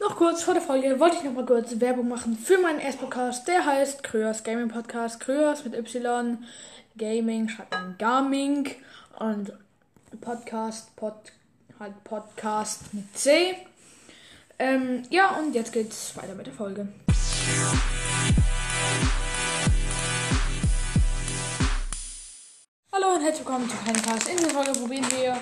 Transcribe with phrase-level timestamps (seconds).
[0.00, 3.02] Noch kurz vor der Folge wollte ich noch mal kurz Werbung machen für meinen ersten
[3.02, 3.46] Podcast.
[3.46, 5.20] Der heißt Kröers Gaming Podcast.
[5.20, 6.38] Kröers mit Y.
[6.96, 8.74] Gaming schreibt man Gaming.
[9.18, 9.52] Und
[10.22, 11.12] Podcast, Pod,
[11.78, 13.54] halt Podcast mit C.
[14.58, 16.88] Ähm, ja, und jetzt geht's weiter mit der Folge.
[22.90, 24.30] Hallo und herzlich willkommen zu keinem Cast.
[24.30, 25.32] In dieser Folge probieren wir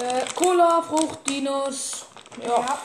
[0.00, 2.06] äh, Cola, Frucht, Dinos.
[2.40, 2.60] Ja.
[2.60, 2.78] Ja.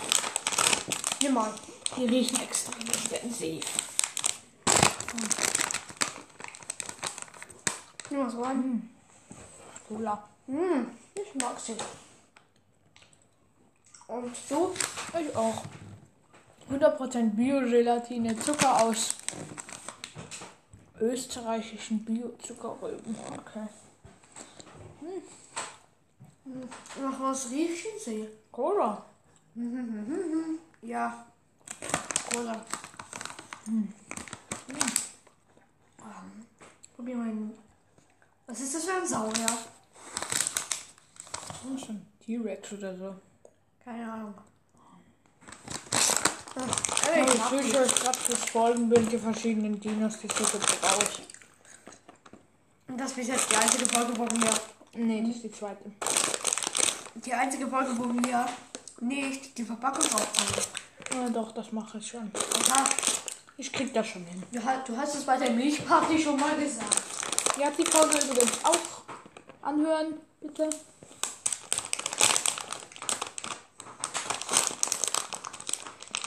[1.19, 1.53] Hier mal.
[1.95, 3.63] Die riechen extrem intensiv.
[8.09, 8.89] Nimm mal so rein.
[9.87, 10.27] Cola.
[10.47, 10.85] Mmh.
[11.15, 11.75] Ich mag sie.
[14.07, 14.73] Und du?
[15.19, 15.63] Ich auch.
[16.69, 19.15] 100% Bio-Gelatine, Zucker aus
[20.99, 23.15] österreichischen Bio-Zuckerrüben.
[23.37, 23.67] Okay.
[27.01, 28.27] Nach was riechen sie?
[28.51, 29.05] Cola.
[30.81, 31.25] Ja.
[32.31, 32.65] Cola.
[33.65, 33.93] Hm.
[36.95, 37.33] Probier mal.
[38.47, 39.57] Was ist das für ein Saurier?
[41.65, 43.15] Oh, schon T-Rex oder so.
[43.83, 44.33] Keine Ahnung.
[47.03, 50.83] Hey, ich ich mag suche euch gerade das Folgenbild die verschiedenen Dinos, die so gibt
[50.83, 51.21] aus.
[52.87, 54.49] Und das ist jetzt die einzige Folge, wo wir.
[54.95, 55.91] Nee, das ist die zweite.
[57.15, 58.45] Die einzige Folge, wo wir
[58.99, 60.67] nicht die Verpackung aufzeigen.
[61.13, 62.31] Ja, doch, das mache ich schon.
[62.69, 62.83] Aha.
[63.57, 64.43] Ich krieg das schon hin.
[64.51, 66.97] Du, hast- du hast es bei der Milchparty schon mal gesagt.
[67.59, 69.03] Ihr habt die Folge übrigens auch
[69.63, 70.69] anhören, bitte.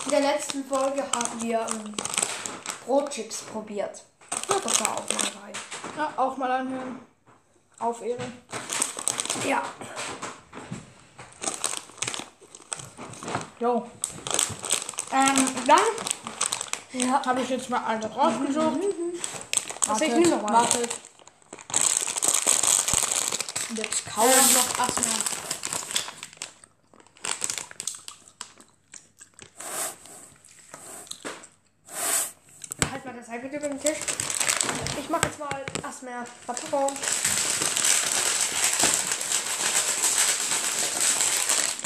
[0.07, 1.95] In der letzten Folge haben wir ähm,
[2.87, 4.03] Brotchips probiert.
[4.49, 5.53] Hört doch da auch mal rein.
[5.97, 7.01] Ja, auch mal anhören.
[7.79, 8.25] Auf Ehre.
[9.47, 9.63] Ja.
[13.59, 13.87] Jo.
[15.13, 15.79] Ähm, dann
[16.93, 17.25] Ja.
[17.25, 18.79] habe ich jetzt mal alle rausgesucht.
[19.89, 20.53] Also ich nehme mal.
[20.53, 20.91] wartet.
[23.69, 24.29] Und Jetzt kauen.
[24.29, 25.15] Ähm, noch Asthma.
[32.91, 33.99] Halt mal das iPad über den Tisch.
[34.99, 36.97] Ich mache jetzt mal Asthma Verpackung.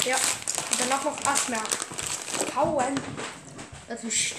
[0.05, 0.17] Ja,
[0.95, 1.57] danach noch Asthma.
[2.53, 2.99] Kauen.
[3.87, 4.35] Das ist.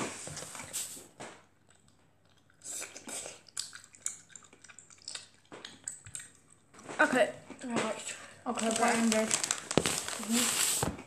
[6.99, 7.28] Okay.
[7.62, 8.15] Reicht.
[8.44, 9.28] Okay, beendet.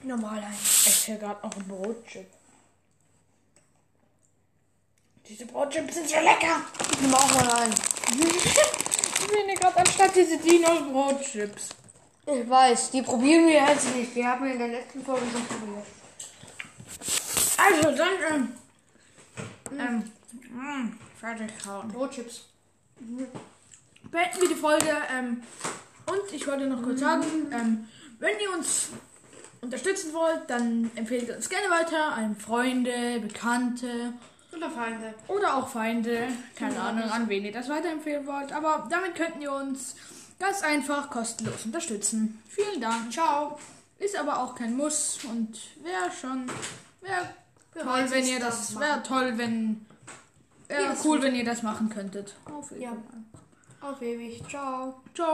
[0.04, 0.58] Normal ein.
[0.62, 2.28] Ich esse gerade noch ein Brotchip.
[5.28, 6.62] Diese Brotchips sind so lecker.
[6.92, 7.74] Ich nehme auch mal ein.
[9.22, 11.70] Ich will gerade anstatt diese Dinos Brotchips.
[12.26, 14.16] Ich weiß, die probieren wir jetzt nicht.
[14.16, 15.86] Die haben wir in der letzten Folge schon probiert.
[17.58, 18.54] Also dann,
[19.72, 20.12] ähm, ähm,
[20.54, 21.88] mh, fertig kauen.
[21.90, 22.46] Brotchips.
[24.12, 24.92] beenden wir die Folge.
[25.12, 25.42] Ähm,
[26.06, 27.88] und ich wollte noch kurz sagen, ähm,
[28.20, 28.90] wenn ihr uns
[29.62, 34.14] unterstützen wollt, dann empfehlt uns gerne weiter an Freunde, Bekannte
[34.56, 35.14] Oder Feinde.
[35.28, 36.28] oder auch Feinde.
[36.56, 38.52] Keine Ahnung, an wen ihr das weiterempfehlen wollt.
[38.54, 39.96] Aber damit könnten ihr uns
[40.40, 42.42] ganz einfach kostenlos unterstützen.
[42.48, 43.12] Vielen Dank.
[43.12, 43.60] Ciao.
[43.98, 46.50] Ist aber auch kein Muss und wäre schon,
[47.02, 47.28] wäre
[47.74, 49.86] toll, wenn ihr das wäre toll, wenn,
[50.70, 52.36] wäre Ja, cool, wenn ihr das machen könntet.
[52.46, 52.78] Auf Ja.
[52.92, 53.20] jeden Fall.
[53.82, 54.42] Auf ewig.
[54.50, 55.02] Ciao.
[55.14, 55.28] Ciao.